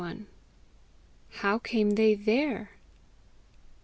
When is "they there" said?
1.91-2.71